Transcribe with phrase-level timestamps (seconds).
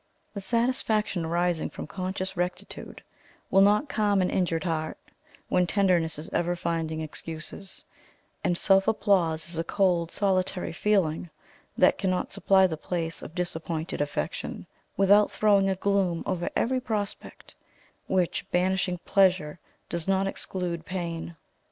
[0.33, 3.03] The satisfaction arising from conscious rectitude,
[3.51, 4.97] will not calm an injured heart,
[5.47, 7.85] when tenderness is ever finding excuses;
[8.43, 11.29] and self applause is a cold solitary feeling,
[11.77, 14.65] that cannot supply the place of disappointed affection,
[14.97, 17.53] without throwing a gloom over every prospect,
[18.07, 21.35] which, banishing pleasure, does not exclude pain.